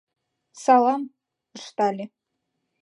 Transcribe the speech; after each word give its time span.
—Салам!— 0.63 1.03
ыштале. 1.57 2.05